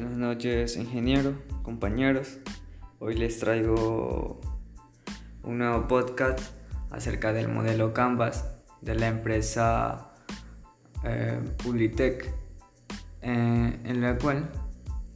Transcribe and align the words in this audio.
Buenas 0.00 0.16
noches, 0.16 0.76
ingeniero, 0.76 1.34
compañeros. 1.64 2.38
Hoy 3.00 3.16
les 3.16 3.40
traigo 3.40 4.40
un 5.42 5.58
nuevo 5.58 5.88
podcast 5.88 6.38
acerca 6.92 7.32
del 7.32 7.48
modelo 7.48 7.92
Canvas 7.92 8.44
de 8.80 8.94
la 8.94 9.08
empresa 9.08 10.12
eh, 11.02 11.40
Publitech, 11.64 12.32
eh, 13.22 13.80
en 13.82 14.00
la 14.00 14.16
cual 14.18 14.48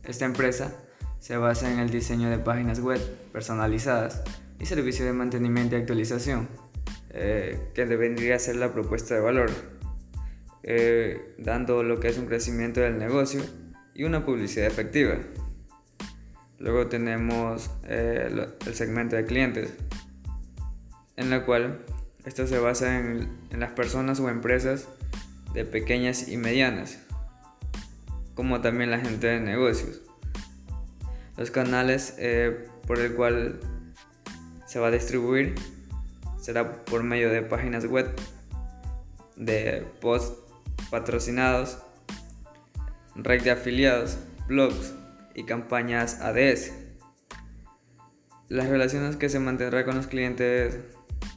esta 0.02 0.24
empresa 0.24 0.74
se 1.20 1.36
basa 1.36 1.72
en 1.72 1.78
el 1.78 1.90
diseño 1.90 2.28
de 2.28 2.38
páginas 2.38 2.80
web 2.80 3.00
personalizadas 3.32 4.24
y 4.58 4.66
servicio 4.66 5.04
de 5.04 5.12
mantenimiento 5.12 5.76
y 5.76 5.78
actualización, 5.78 6.48
eh, 7.10 7.70
que 7.72 7.86
debería 7.86 8.36
ser 8.40 8.56
la 8.56 8.72
propuesta 8.72 9.14
de 9.14 9.20
valor, 9.20 9.50
dando 11.38 11.84
lo 11.84 12.00
que 12.00 12.08
es 12.08 12.18
un 12.18 12.26
crecimiento 12.26 12.80
del 12.80 12.98
negocio 12.98 13.42
y 13.94 14.04
una 14.04 14.24
publicidad 14.24 14.66
efectiva. 14.66 15.16
Luego 16.58 16.86
tenemos 16.86 17.70
eh, 17.84 18.48
el 18.66 18.74
segmento 18.74 19.16
de 19.16 19.24
clientes, 19.24 19.74
en 21.16 21.30
la 21.30 21.44
cual 21.44 21.84
esto 22.24 22.46
se 22.46 22.58
basa 22.58 22.98
en, 22.98 23.28
las 23.50 23.72
personas 23.72 24.20
o 24.20 24.28
empresas 24.28 24.88
de 25.54 25.64
pequeñas 25.64 26.28
y 26.28 26.36
medianas, 26.36 27.00
como 28.34 28.60
también 28.60 28.90
la 28.90 29.00
gente 29.00 29.26
de 29.26 29.40
negocios. 29.40 30.02
Los 31.36 31.50
canales 31.50 32.14
eh, 32.18 32.68
por 32.86 33.00
el 33.00 33.14
cual 33.14 33.58
se 34.66 34.78
va 34.78 34.88
a 34.88 34.90
distribuir 34.90 35.54
será 36.40 36.84
por 36.84 37.02
medio 37.02 37.30
de 37.30 37.42
páginas 37.42 37.86
web, 37.86 38.08
de 39.36 39.86
posts 40.00 40.38
patrocinados, 40.90 41.78
red 43.14 43.42
de 43.42 43.50
afiliados, 43.50 44.18
blogs 44.48 44.94
y 45.34 45.44
campañas 45.44 46.20
ADS. 46.20 46.72
Las 48.48 48.68
relaciones 48.68 49.16
que 49.16 49.28
se 49.28 49.38
mantendrá 49.38 49.84
con 49.84 49.96
los 49.96 50.06
clientes 50.06 50.78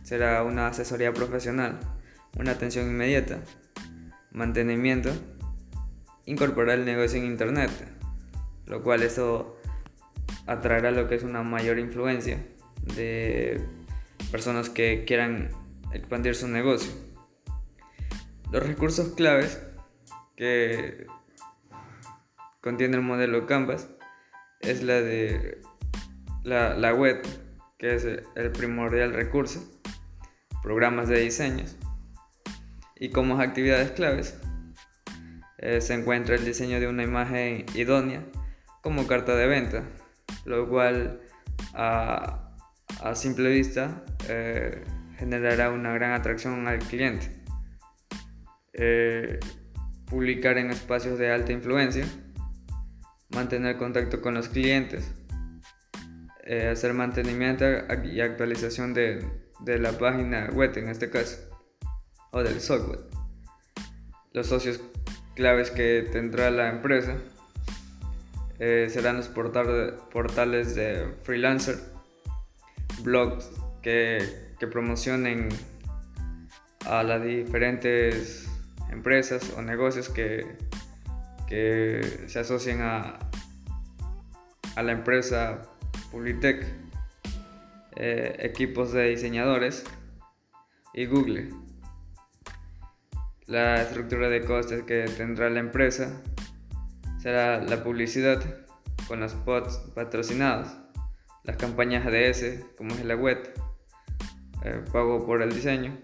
será 0.04 0.44
una 0.44 0.68
asesoría 0.68 1.14
profesional, 1.14 1.80
una 2.38 2.52
atención 2.52 2.88
inmediata, 2.88 3.40
mantenimiento, 4.32 5.12
incorporar 6.26 6.80
el 6.80 6.86
negocio 6.86 7.20
en 7.20 7.26
internet, 7.26 7.72
lo 8.66 8.84
cual 8.84 9.04
eso 9.04 9.58
atraerá 10.48 10.92
lo 10.92 11.08
que 11.08 11.16
es 11.16 11.24
una 11.24 11.44
mayor 11.44 11.80
influencia 11.80 12.46
de 12.96 13.64
personas 14.32 14.70
que 14.70 15.06
quieran 15.06 15.50
expandir 15.94 16.36
su 16.36 16.48
negocio. 16.48 16.92
Los 18.52 18.66
recursos 18.66 19.14
claves 19.14 19.62
que 20.36 21.08
contiene 22.66 22.96
el 22.96 23.04
modelo 23.04 23.46
Canvas 23.46 23.92
es 24.60 24.82
la 24.82 24.96
de 24.96 25.62
la, 26.44 26.94
web, 26.96 27.22
que 27.78 27.94
es 27.94 28.06
el 28.06 28.52
primordial 28.54 29.14
recurso, 29.14 29.64
programas 30.64 31.08
de 31.08 31.20
diseños 31.20 31.78
y 32.96 33.10
como 33.10 33.40
actividades 33.40 33.92
claves 33.92 34.42
eh, 35.60 35.80
se 35.80 35.94
encuentra 35.94 36.34
el 36.34 36.44
diseño 36.44 36.80
de 36.80 36.88
una 36.88 37.04
imagen 37.04 37.68
idónea 37.76 38.24
como 38.82 39.06
carta 39.06 39.36
de 39.36 39.46
venta, 39.46 39.84
lo 40.46 40.68
cual 40.68 41.22
a, 41.76 42.52
simple 43.14 43.52
vista 43.52 44.04
eh, 44.28 44.84
generará 45.20 45.70
una 45.70 45.94
gran 45.94 46.14
atracción 46.14 46.68
al 46.68 46.80
cliente. 46.80 47.30
Eh, 48.74 49.40
publicar 50.08 50.58
en 50.58 50.72
espacios 50.72 51.20
de 51.20 51.32
alta 51.32 51.52
influencia 51.52 52.06
mantener 53.36 53.78
contacto 53.78 54.22
con 54.22 54.34
los 54.34 54.50
clientes, 54.50 55.12
eh, 56.46 56.70
hacer 56.70 56.94
mantenimiento 56.94 57.66
y 58.04 58.22
actualización 58.22 58.94
de, 58.94 59.24
la 59.66 59.92
página 59.98 60.50
web 60.52 60.78
en 60.78 60.90
este 60.90 61.10
caso, 61.10 61.38
o 62.32 62.42
del 62.42 62.62
software. 62.62 63.02
Los 64.32 64.48
socios 64.48 64.80
claves 65.36 65.72
que 65.72 66.08
tendrá 66.12 66.50
la 66.50 66.70
empresa 66.70 67.18
eh, 68.60 68.88
serán 68.90 69.18
los 69.18 69.28
portales 69.28 70.76
de 70.76 71.14
freelancer, 71.24 71.78
blogs 73.04 73.52
que, 73.82 74.54
que 74.60 74.68
promocionen 74.68 75.50
a 76.86 77.04
las 77.04 77.24
diferentes 77.24 78.48
empresas 78.92 79.52
o 79.58 79.62
negocios 79.62 80.10
que, 80.10 80.46
que 81.48 82.26
se 82.28 82.40
asocian 82.40 82.82
a, 82.82 83.20
a 84.76 84.84
la 84.84 84.92
empresa 84.92 85.62
Publitech, 86.12 86.66
eh, 87.96 88.36
equipos 88.40 88.92
de 88.92 89.10
diseñadores 89.10 89.86
y 90.94 91.06
Google. 91.06 91.50
La 93.48 93.82
estructura 93.82 94.30
de 94.30 94.44
costes 94.44 94.84
que 94.84 95.06
tendrá 95.18 95.50
la 95.50 95.60
empresa 95.60 96.22
será 97.20 97.62
la 97.62 97.84
publicidad 97.84 98.44
con 99.08 99.20
los 99.20 99.32
spots 99.32 99.78
patrocinados, 99.94 100.70
las 101.44 101.58
campañas 101.58 102.06
ADS 102.06 102.66
como 102.78 102.96
es 102.96 103.06
la 103.06 103.16
web, 103.16 103.54
eh, 104.64 104.82
pago 104.92 105.26
por 105.26 105.42
el 105.42 105.54
diseño, 105.54 105.98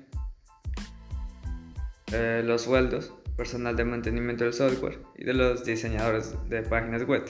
eh, 2.11 2.43
los 2.45 2.63
sueldos, 2.63 3.13
personal 3.35 3.75
de 3.75 3.85
mantenimiento 3.85 4.43
del 4.43 4.53
software 4.53 4.99
y 5.15 5.23
de 5.23 5.33
los 5.33 5.65
diseñadores 5.65 6.35
de 6.47 6.61
páginas 6.61 7.03
web. 7.05 7.25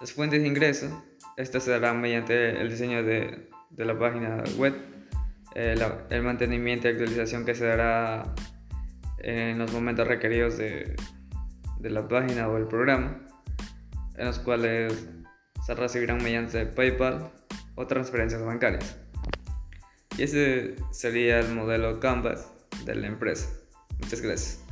Las 0.00 0.12
fuentes 0.12 0.42
de 0.42 0.48
ingreso, 0.48 1.04
estas 1.36 1.64
se 1.64 1.70
darán 1.70 2.00
mediante 2.00 2.60
el 2.60 2.68
diseño 2.68 3.02
de, 3.02 3.48
de 3.70 3.84
la 3.84 3.98
página 3.98 4.44
web, 4.58 4.74
eh, 5.54 5.74
el 6.10 6.22
mantenimiento 6.22 6.86
y 6.86 6.92
actualización 6.92 7.44
que 7.44 7.54
se 7.54 7.64
dará 7.64 8.34
en 9.18 9.58
los 9.58 9.72
momentos 9.72 10.06
requeridos 10.06 10.58
de, 10.58 10.96
de 11.78 11.90
la 11.90 12.06
página 12.08 12.48
o 12.48 12.56
el 12.56 12.66
programa, 12.66 13.26
en 14.16 14.26
los 14.26 14.38
cuales 14.38 15.08
se 15.64 15.74
recibirán 15.74 16.22
mediante 16.22 16.66
PayPal 16.66 17.32
o 17.74 17.86
transferencias 17.86 18.42
bancarias. 18.42 18.98
Y 20.18 20.22
ese 20.22 20.76
sería 20.90 21.40
el 21.40 21.54
modelo 21.54 22.00
Canvas 22.00 22.52
de 22.84 22.94
la 22.94 23.06
empresa. 23.06 23.48
Muchas 23.98 24.20
gracias. 24.20 24.65